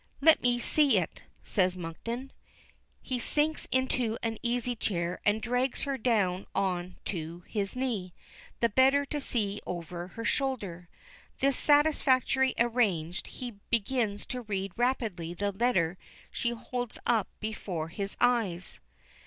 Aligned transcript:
"Let 0.19 0.41
me 0.41 0.59
see 0.59 0.97
it," 0.97 1.21
says 1.43 1.77
Monkton. 1.77 2.31
He 3.03 3.19
sinks 3.19 3.67
into 3.71 4.17
an 4.23 4.39
easy 4.41 4.75
chair, 4.75 5.21
and 5.27 5.43
drags 5.43 5.83
her 5.83 5.95
down 5.95 6.47
on 6.55 6.95
to 7.05 7.41
his 7.45 7.75
knee, 7.75 8.15
the 8.61 8.69
better 8.69 9.05
to 9.05 9.21
see 9.21 9.61
over 9.63 10.07
her 10.07 10.25
shoulder. 10.25 10.89
Thus 11.39 11.55
satisfactorily 11.55 12.55
arranged, 12.57 13.27
he 13.27 13.51
begins 13.69 14.25
to 14.25 14.41
read 14.41 14.71
rapidly 14.75 15.35
the 15.35 15.51
letter 15.51 15.99
she 16.31 16.49
holds 16.49 16.97
up 17.05 17.27
before 17.39 17.89
his 17.89 18.17
eyes. 18.19 18.79